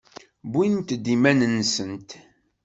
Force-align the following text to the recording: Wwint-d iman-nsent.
Wwint-d 0.51 1.05
iman-nsent. 1.15 2.09